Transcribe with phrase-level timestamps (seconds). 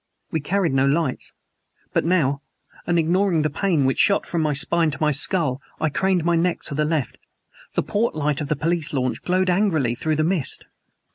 [0.31, 1.31] We carried no lights;
[1.93, 2.41] but now
[2.87, 6.35] and ignoring the pain which shot from my spine to my skull I craned my
[6.35, 7.17] neck to the left
[7.75, 10.65] the port light of the police launch glowed angrily through the mist.